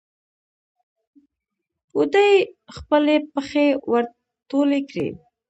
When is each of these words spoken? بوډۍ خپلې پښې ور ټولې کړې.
بوډۍ 1.91 2.31
خپلې 2.75 3.15
پښې 3.33 3.67
ور 3.91 4.05
ټولې 4.49 4.79
کړې. 4.89 5.07